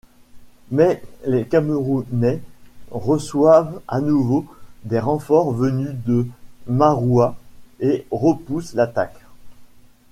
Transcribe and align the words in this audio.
Mais 0.71 0.99
les 1.27 1.45
Camerounais 1.45 2.41
reçoivent 2.89 3.79
à 3.87 4.01
nouveau 4.01 4.47
des 4.83 4.97
renforts 4.97 5.51
venus 5.51 5.91
de 6.07 6.25
Maroua 6.65 7.35
et 7.81 8.07
repoussent 8.09 8.73
l'attaque. 8.73 9.19